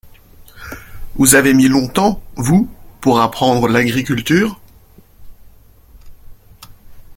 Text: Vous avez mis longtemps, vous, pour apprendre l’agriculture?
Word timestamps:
Vous 1.13 1.35
avez 1.35 1.53
mis 1.53 1.67
longtemps, 1.67 2.23
vous, 2.35 2.67
pour 3.01 3.21
apprendre 3.21 3.67
l’agriculture? 3.67 4.59